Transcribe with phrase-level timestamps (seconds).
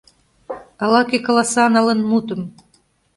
[0.83, 2.41] Ала-кӧ каласа налын мутым: